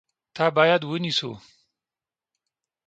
[0.35, 1.31] تا باید ونیسو!